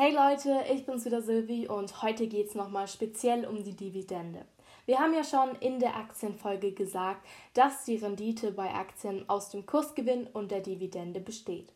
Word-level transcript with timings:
Hey 0.00 0.14
Leute, 0.14 0.64
ich 0.72 0.86
bin's 0.86 1.04
wieder 1.06 1.22
Silvi 1.22 1.66
und 1.66 2.02
heute 2.02 2.28
geht's 2.28 2.54
nochmal 2.54 2.86
speziell 2.86 3.44
um 3.44 3.64
die 3.64 3.74
Dividende. 3.74 4.44
Wir 4.86 5.00
haben 5.00 5.12
ja 5.12 5.24
schon 5.24 5.56
in 5.56 5.80
der 5.80 5.96
Aktienfolge 5.96 6.70
gesagt, 6.70 7.26
dass 7.54 7.84
die 7.84 7.96
Rendite 7.96 8.52
bei 8.52 8.72
Aktien 8.72 9.28
aus 9.28 9.50
dem 9.50 9.66
Kursgewinn 9.66 10.28
und 10.28 10.52
der 10.52 10.60
Dividende 10.60 11.18
besteht. 11.18 11.72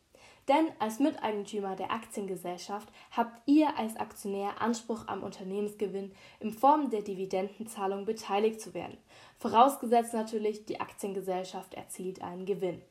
Denn 0.47 0.69
als 0.79 0.99
Miteigentümer 0.99 1.75
der 1.75 1.91
Aktiengesellschaft 1.91 2.87
habt 3.11 3.41
ihr 3.45 3.77
als 3.77 3.97
Aktionär 3.97 4.61
Anspruch 4.61 5.05
am 5.09 5.21
Unternehmensgewinn 5.21 6.13
in 6.39 6.53
Form 6.53 6.91
der 6.91 7.01
Dividendenzahlung 7.01 8.05
beteiligt 8.05 8.61
zu 8.61 8.73
werden. 8.73 8.97
Vorausgesetzt 9.37 10.13
natürlich, 10.13 10.63
die 10.63 10.79
Aktiengesellschaft 10.79 11.73
erzielt 11.73 12.21
einen 12.21 12.45
Gewinn. 12.45 12.81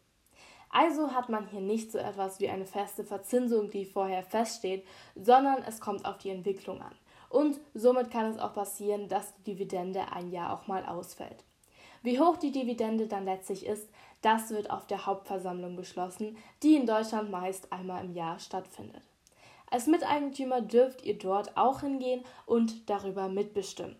Also 0.73 1.13
hat 1.13 1.29
man 1.29 1.47
hier 1.47 1.61
nicht 1.61 1.93
so 1.93 1.99
etwas 1.99 2.41
wie 2.41 2.49
eine 2.49 2.65
feste 2.65 3.05
Verzinsung, 3.05 3.71
die 3.71 3.85
vorher 3.85 4.23
feststeht, 4.23 4.85
sondern 5.15 5.63
es 5.63 5.81
kommt 5.81 6.07
auf 6.07 6.19
die 6.19 6.31
Entwicklung 6.31 6.81
an. 6.81 6.95
Und 7.29 7.61
somit 7.75 8.11
kann 8.11 8.27
es 8.27 8.39
auch 8.39 8.55
passieren, 8.55 9.09
dass 9.09 9.35
die 9.37 9.53
Dividende 9.53 10.11
ein 10.13 10.31
Jahr 10.31 10.53
auch 10.53 10.67
mal 10.67 10.85
ausfällt. 10.85 11.45
Wie 12.03 12.19
hoch 12.19 12.37
die 12.37 12.53
Dividende 12.53 13.07
dann 13.07 13.27
letztlich 13.27 13.65
ist, 13.67 13.89
das 14.23 14.51
wird 14.51 14.71
auf 14.71 14.87
der 14.87 15.07
Hauptversammlung 15.07 15.77
beschlossen, 15.77 16.37
die 16.63 16.77
in 16.77 16.87
Deutschland 16.87 17.31
meist 17.31 17.73
einmal 17.73 18.05
im 18.05 18.15
Jahr 18.15 18.39
stattfindet. 18.39 19.03
Als 19.71 19.87
Miteigentümer 19.87 20.63
dürft 20.63 21.05
ihr 21.05 21.19
dort 21.19 21.57
auch 21.57 21.81
hingehen 21.81 22.25
und 22.47 22.89
darüber 22.91 23.29
mitbestimmen. 23.29 23.97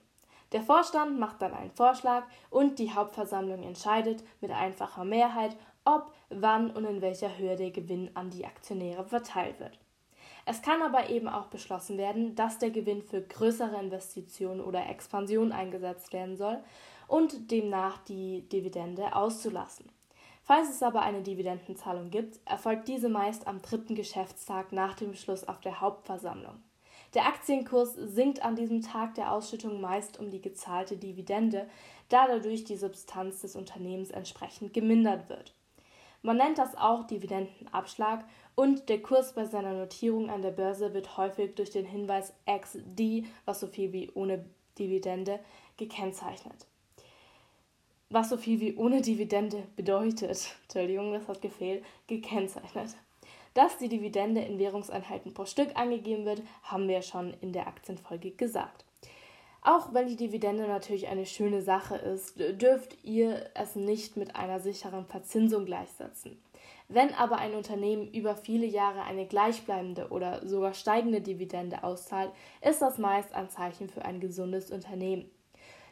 Der 0.53 0.61
Vorstand 0.61 1.19
macht 1.19 1.41
dann 1.41 1.55
einen 1.55 1.71
Vorschlag 1.71 2.25
und 2.51 2.79
die 2.79 2.93
Hauptversammlung 2.93 3.63
entscheidet 3.63 4.23
mit 4.43 4.51
einfacher 4.51 5.05
Mehrheit, 5.05 5.57
ob, 5.85 6.13
wann 6.31 6.71
und 6.71 6.85
in 6.85 7.01
welcher 7.01 7.37
Höhe 7.39 7.57
der 7.57 7.71
Gewinn 7.71 8.11
an 8.15 8.31
die 8.31 8.45
Aktionäre 8.45 9.05
verteilt 9.05 9.61
wird. 9.61 9.79
Es 10.45 10.63
kann 10.63 10.83
aber 10.83 11.09
eben 11.09 11.29
auch 11.29 11.47
beschlossen 11.47 11.99
werden, 11.99 12.35
dass 12.35 12.59
der 12.59 12.71
Gewinn 12.71 13.03
für 13.03 13.23
größere 13.23 13.81
Investitionen 13.81 14.61
oder 14.61 14.89
Expansion 14.89 15.53
eingesetzt 15.53 16.13
werden 16.13 16.37
soll 16.37 16.59
und 17.07 17.51
demnach 17.51 17.99
die 18.05 18.49
Dividende 18.49 19.15
auszulassen. 19.15 19.91
Falls 20.43 20.71
es 20.71 20.83
aber 20.83 21.03
eine 21.03 21.23
Dividendenzahlung 21.23 22.11
gibt, 22.11 22.41
erfolgt 22.45 22.89
diese 22.89 23.09
meist 23.09 23.47
am 23.47 23.63
dritten 23.63 23.95
Geschäftstag 23.95 24.73
nach 24.73 24.95
dem 24.95 25.13
Beschluss 25.13 25.47
auf 25.47 25.61
der 25.61 25.81
Hauptversammlung. 25.81 26.63
Der 27.15 27.27
Aktienkurs 27.27 27.95
sinkt 27.95 28.43
an 28.43 28.57
diesem 28.57 28.81
Tag 28.81 29.15
der 29.15 29.33
Ausschüttung 29.33 29.81
meist 29.81 30.19
um 30.19 30.31
die 30.31 30.41
gezahlte 30.41 30.97
Dividende, 30.97 31.69
da 32.09 32.27
dadurch 32.27 32.65
die 32.65 32.77
Substanz 32.77 33.43
des 33.43 33.55
Unternehmens 33.55 34.11
entsprechend 34.11 34.73
gemindert 34.73 35.29
wird. 35.29 35.55
Man 36.23 36.37
nennt 36.37 36.59
das 36.59 36.77
auch 36.77 37.05
Dividendenabschlag 37.05 38.25
und 38.55 38.89
der 38.89 39.03
Kurs 39.03 39.35
bei 39.35 39.45
seiner 39.45 39.73
Notierung 39.73 40.31
an 40.31 40.43
der 40.43 40.53
Börse 40.53 40.95
wird 40.95 41.17
häufig 41.17 41.57
durch 41.57 41.71
den 41.71 41.85
Hinweis 41.85 42.33
XD, 42.47 43.27
was 43.45 43.59
so 43.59 43.67
viel 43.67 43.93
wie 43.93 44.11
ohne 44.15 44.45
Dividende, 44.79 45.41
gekennzeichnet. 45.77 46.67
Was 48.09 48.29
so 48.29 48.37
viel 48.37 48.61
wie 48.61 48.77
ohne 48.77 49.01
Dividende 49.01 49.65
bedeutet, 49.75 50.55
Entschuldigung, 50.63 51.13
das 51.13 51.27
hat 51.27 51.43
gefehlt, 51.43 51.85
gekennzeichnet. 52.07 52.95
Dass 53.55 53.79
die 53.79 53.89
Dividende 53.89 54.43
in 54.43 54.59
Währungseinheiten 54.59 55.35
pro 55.35 55.45
Stück 55.45 55.77
angegeben 55.77 56.25
wird, 56.25 56.43
haben 56.63 56.89
wir 56.89 57.03
schon 57.03 57.35
in 57.41 57.53
der 57.53 57.67
Aktienfolge 57.67 58.31
gesagt. 58.31 58.85
Auch 59.63 59.95
wenn 59.95 60.09
die 60.09 60.17
Dividende 60.17 60.67
natürlich 60.67 61.07
eine 61.07 61.25
schöne 61.25 61.63
Sache 61.63 61.95
ist, 61.95 62.35
dürft 62.39 63.05
ihr 63.05 63.49
es 63.55 63.77
nicht 63.77 64.17
mit 64.17 64.35
einer 64.35 64.59
sicheren 64.59 65.07
Verzinsung 65.07 65.67
gleichsetzen. 65.67 66.43
Wenn 66.89 67.15
aber 67.15 67.39
ein 67.39 67.55
Unternehmen 67.55 68.13
über 68.13 68.35
viele 68.35 68.67
Jahre 68.67 69.05
eine 69.05 69.25
gleichbleibende 69.25 70.09
oder 70.09 70.47
sogar 70.47 70.75
steigende 70.75 71.21
Dividende 71.21 71.85
auszahlt, 71.85 72.33
ist 72.61 72.83
das 72.83 72.99
meist 72.99 73.33
ein 73.35 73.49
Zeichen 73.51 73.89
für 73.89 74.05
ein 74.05 74.21
gesundes 74.21 74.71
Unternehmen. 74.71 75.31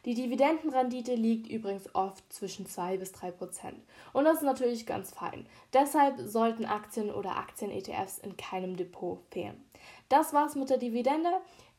Die 0.03 0.15
Dividendenrendite 0.15 1.13
liegt 1.13 1.47
übrigens 1.47 1.93
oft 1.93 2.33
zwischen 2.33 2.65
2 2.65 2.97
bis 2.97 3.11
3 3.13 3.31
Prozent. 3.31 3.77
Und 4.13 4.25
das 4.25 4.37
ist 4.37 4.43
natürlich 4.43 4.85
ganz 4.85 5.11
fein. 5.11 5.45
Deshalb 5.73 6.19
sollten 6.19 6.65
Aktien 6.65 7.11
oder 7.11 7.37
Aktien-ETFs 7.37 8.17
in 8.17 8.35
keinem 8.35 8.75
Depot 8.75 9.19
fehlen. 9.29 9.63
Das 10.09 10.33
war's 10.33 10.55
mit 10.55 10.69
der 10.69 10.77
Dividende. 10.77 11.29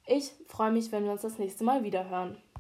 Ich 0.07 0.33
freue 0.49 0.73
mich, 0.73 0.91
wenn 0.91 1.05
wir 1.05 1.13
uns 1.13 1.23
das 1.23 1.39
nächste 1.39 1.63
Mal 1.63 1.85
wieder 1.85 2.09
hören. 2.11 2.43